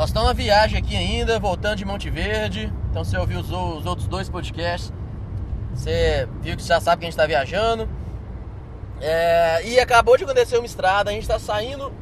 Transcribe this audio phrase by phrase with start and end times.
[0.00, 2.72] Nós estamos na viagem aqui ainda, voltando de Monte Verde.
[2.88, 4.90] Então você ouviu os, os outros dois podcasts.
[5.74, 7.86] Você viu que já sabe que a gente está viajando.
[8.98, 11.92] É, e acabou de acontecer uma estrada, a gente está saindo.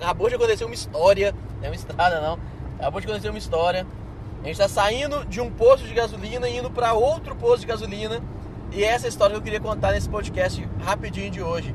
[0.00, 1.34] Acabou de acontecer uma história.
[1.58, 2.38] Não é uma estrada não.
[2.78, 3.84] Acabou de acontecer uma história.
[4.34, 7.66] A gente está saindo de um posto de gasolina e indo para outro posto de
[7.66, 8.22] gasolina.
[8.70, 11.74] E essa é história que eu queria contar nesse podcast rapidinho de hoje.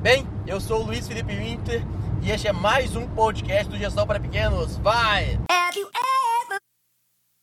[0.00, 1.84] Bem, eu sou o Luiz Felipe Winter
[2.24, 4.78] e este é mais um podcast do Gestão para Pequenos.
[4.78, 5.38] Vai!
[5.50, 6.58] Have you ever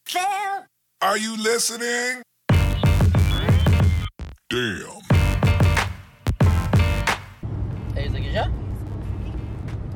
[0.07, 0.65] felt...
[1.03, 2.21] Are you listening?
[4.49, 5.01] Damn.
[7.95, 8.51] É isso aqui já?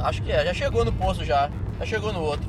[0.02, 1.50] Acho que é, já chegou no posto já.
[1.80, 2.48] Já chegou no outro.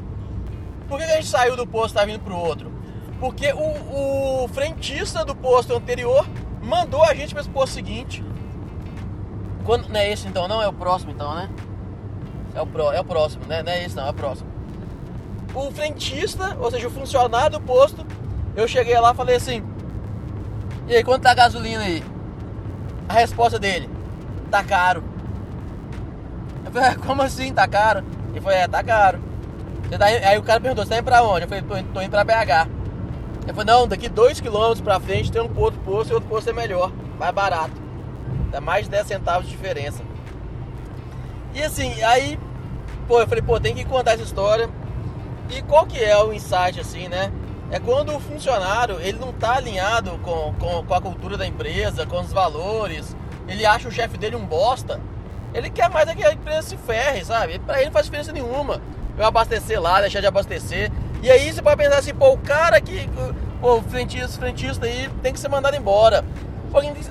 [0.88, 2.70] Por que a gente saiu do posto e tá vindo pro outro?
[3.18, 6.28] Porque o, o frentista do posto anterior
[6.62, 8.22] mandou a gente para esse posto seguinte.
[9.64, 10.60] Quando, não é esse então, não?
[10.60, 11.48] É o próximo então, né?
[12.56, 13.62] É o, pro, é o próximo, né?
[13.62, 14.48] Não é esse não, é o próximo.
[15.54, 18.04] O frentista, ou seja, o funcionário do posto,
[18.56, 19.62] eu cheguei lá e falei assim:
[20.88, 22.02] E aí, quanto tá a gasolina aí?
[23.06, 23.90] A resposta dele:
[24.50, 25.04] Tá caro.
[26.64, 28.02] Eu falei: é, Como assim, tá caro?
[28.30, 29.20] Ele falou: É, tá caro.
[30.24, 31.42] Aí o cara perguntou: Você tá indo pra onde?
[31.42, 32.70] Eu falei: Tô, tô indo pra BH.
[33.42, 36.54] Ele falou: Não, daqui 2km pra frente tem um outro posto e outro posto é
[36.54, 37.74] melhor, mais barato.
[38.50, 40.02] Dá mais de 10 centavos de diferença.
[41.54, 42.38] E assim, aí,
[43.06, 44.68] pô, eu falei, pô, tem que contar essa história.
[45.50, 47.32] E qual que é o insight, assim, né?
[47.70, 52.06] É quando o funcionário, ele não tá alinhado com, com, com a cultura da empresa,
[52.06, 53.16] com os valores,
[53.48, 55.00] ele acha o chefe dele um bosta,
[55.52, 57.58] ele quer mais é que a empresa se ferre, sabe?
[57.60, 58.80] Pra ele não faz diferença nenhuma.
[59.16, 60.92] Eu abastecer lá, deixar de abastecer.
[61.22, 63.08] E aí você pode pensar assim, pô, o cara que.
[63.60, 66.22] Pô, o frentista, frentista aí tem que ser mandado embora.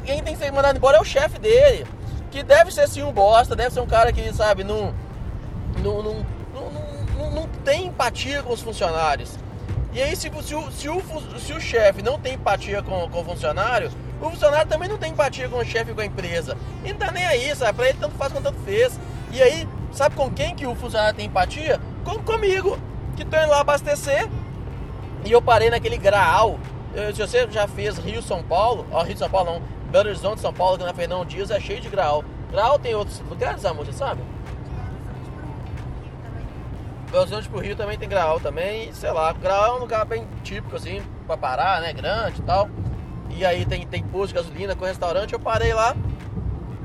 [0.06, 1.88] Quem tem que ser mandado embora é o chefe dele.
[2.30, 4.94] Que deve ser sim um bosta, deve ser um cara que, sabe, não,
[5.84, 6.26] não, não,
[7.18, 9.38] não, não tem empatia com os funcionários.
[9.94, 11.02] E aí, se, se, o, se, o,
[11.40, 13.90] se o chefe não tem empatia com, com o funcionário,
[14.22, 16.58] o funcionário também não tem empatia com o chefe e com a empresa.
[16.83, 17.73] E não tá nem aí, sabe?
[17.73, 18.99] Pra ele tanto faz quanto tanto fez.
[19.32, 21.80] E aí, sabe com quem que o funcionário tem empatia?
[22.04, 22.78] Com, comigo,
[23.16, 24.28] que tô indo lá abastecer.
[25.23, 26.60] E eu parei naquele graal
[27.14, 29.61] se você já fez Rio São Paulo, ó, Rio São Paulo não,
[29.92, 32.23] Belo Horizonte São Paulo, que na Fernão Dias é cheio de grau.
[32.52, 34.22] Grau tem outros lugares, amor, você sabe?
[37.10, 40.27] Belo Horizonte pro Rio também tem grau também, sei lá, grau é um lugar bem
[40.43, 42.70] típico assim, pra parar, né, grande e tal.
[43.30, 45.95] E aí tem, tem posto de gasolina com restaurante, eu parei lá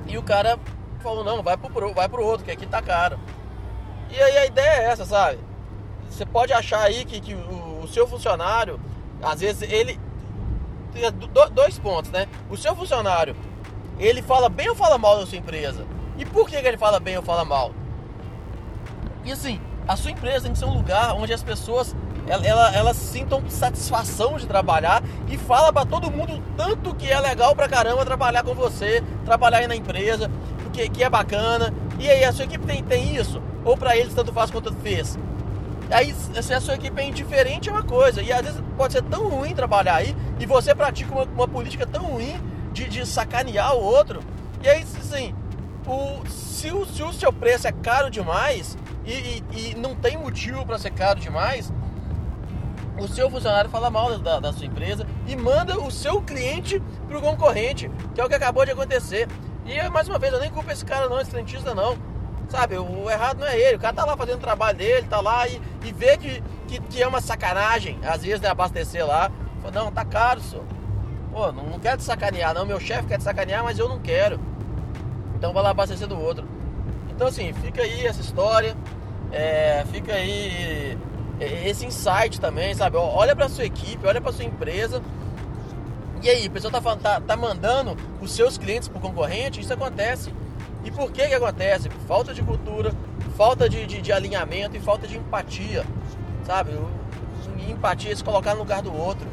[0.07, 0.59] e o cara
[1.01, 3.19] falou, não, vai pro, vai pro outro, que aqui tá caro.
[4.11, 5.39] E aí a ideia é essa, sabe?
[6.09, 8.81] Você pode achar aí que, que o, o seu funcionário
[9.23, 9.99] às vezes ele.
[11.53, 12.27] Dois pontos, né?
[12.51, 13.37] O seu funcionário,
[13.99, 15.87] ele fala bem ou fala mal da sua empresa?
[16.19, 17.73] E por que ele fala bem ou fala mal?
[19.25, 21.95] E assim, a sua empresa tem que ser um lugar onde as pessoas
[22.29, 27.19] elas, elas, elas sintam satisfação de trabalhar e fala para todo mundo tanto que é
[27.19, 30.31] legal pra caramba trabalhar com você, trabalhar aí na empresa,
[30.71, 31.73] que, que é bacana.
[31.99, 33.43] E aí, a sua equipe tem, tem isso?
[33.65, 35.19] Ou para eles tanto faz quanto fez?
[35.91, 38.23] Aí, se a sua equipe é indiferente, é uma coisa.
[38.23, 41.87] E às vezes pode ser tão ruim trabalhar aí e você pratica uma, uma política
[41.87, 42.41] tão ruim
[42.73, 44.21] de, de, sacanear o outro.
[44.63, 45.35] E aí, assim,
[45.87, 48.79] o, se, o, se o seu preço é caro demais
[49.11, 51.73] e, e, e não tem motivo para ser caro demais,
[52.99, 57.19] o seu funcionário fala mal da, da sua empresa e manda o seu cliente para
[57.19, 59.27] o concorrente, que é o que acabou de acontecer.
[59.65, 61.97] E mais uma vez, eu nem culpo esse cara não, esse frentista não.
[62.49, 65.21] Sabe, o errado não é ele, o cara tá lá fazendo o trabalho dele, tá
[65.21, 69.31] lá e, e vê que, que, que é uma sacanagem, às vezes, né, abastecer lá.
[69.63, 70.65] Fala, não, tá caro, senhor.
[71.33, 72.67] Pô, não, não quero te sacanear, não.
[72.67, 74.41] Meu chefe quer te sacanear, mas eu não quero.
[75.37, 76.47] Então vai lá abastecer do outro.
[77.09, 78.77] Então assim, fica aí essa história,
[79.33, 80.97] é, fica aí
[81.65, 82.97] esse insight também, sabe?
[82.97, 85.03] Olha pra sua equipe, olha pra sua empresa.
[86.23, 90.33] E aí, o pessoal tá, tá, tá mandando os seus clientes pro concorrente, isso acontece.
[90.85, 91.89] E por que que acontece?
[92.07, 92.93] Falta de cultura,
[93.37, 95.85] falta de, de, de alinhamento e falta de empatia,
[96.45, 96.73] sabe?
[97.71, 99.27] empatia é se colocar no lugar do outro.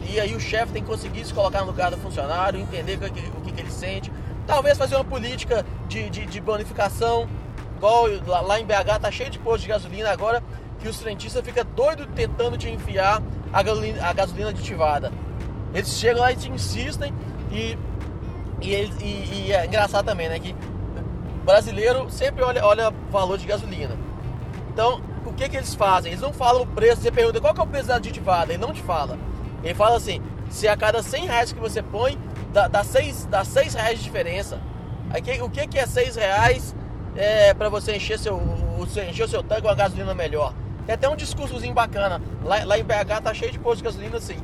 [0.00, 2.98] E aí o chefe tem que conseguir se colocar no lugar do funcionário, entender o
[2.98, 4.12] que, o que ele sente.
[4.46, 7.28] Talvez fazer uma política de, de, de bonificação,
[7.82, 10.42] igual lá, em BH tá cheio de postos de gasolina agora,
[10.78, 13.20] que os frentistas ficam doidos tentando te enfiar
[13.52, 15.12] a gasolina, a gasolina aditivada.
[15.74, 17.12] Eles chegam lá e te insistem
[17.50, 17.76] e,
[18.60, 20.38] e, e, e é engraçado também, né?
[20.38, 20.54] Que
[21.44, 23.96] brasileiro sempre olha, olha valor de gasolina.
[24.72, 26.12] Então, o que, que eles fazem?
[26.12, 28.62] Eles não falam o preço, você pergunta qual que é o preço da aditivada, ele
[28.62, 29.18] não te fala.
[29.62, 30.20] Ele fala assim,
[30.50, 32.18] se a cada 100 reais que você põe,
[32.52, 34.60] dá, dá, 6, dá 6 reais de diferença.
[35.10, 36.74] Aí, o que, que é 6 reais
[37.16, 40.54] é, para você encher, seu, o, encher o seu tanque com a gasolina melhor?
[40.86, 42.20] Tem até um discursozinho bacana.
[42.42, 44.38] Lá, lá em BH tá cheio de postos de gasolina assim.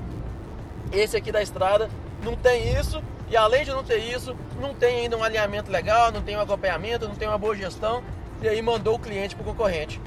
[0.93, 1.89] Esse aqui da estrada
[2.23, 3.03] não tem isso.
[3.31, 6.41] E além de não ter isso, não tem ainda um alinhamento legal, não tem um
[6.41, 8.03] acompanhamento, não tem uma boa gestão.
[8.41, 10.01] E aí mandou o cliente pro concorrente.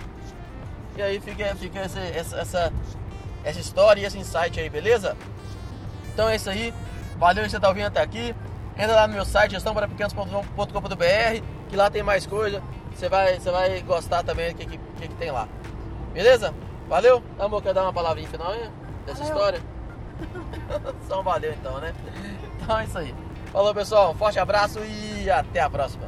[0.96, 2.74] E aí fica, fica essa, essa,
[3.44, 5.16] essa história e esse insight aí, beleza?
[6.14, 6.74] Então é isso aí.
[7.18, 8.34] Valeu você tá ouvindo até aqui.
[8.78, 12.62] Entra lá no meu site, gestãoparapequenos.com.br, que lá tem mais coisa.
[12.94, 15.48] Você vai, você vai gostar também do que, que, que, tem lá.
[16.14, 16.54] Beleza?
[16.88, 17.24] Valeu?
[17.40, 18.70] Amor, quer dar uma palavrinha final hein,
[19.06, 19.34] dessa valeu.
[19.34, 19.62] história?
[21.08, 21.94] Só um valeu então, né?
[22.62, 23.16] Então é isso aí.
[23.52, 26.06] Falou pessoal, um forte abraço e até a próxima.